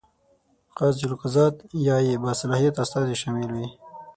قاضي 0.77 1.03
القضات 1.11 1.55
یا 1.87 1.95
یې 2.07 2.15
باصلاحیت 2.23 2.75
استازی 2.83 3.15
شامل 3.21 3.49
وي. 3.55 3.67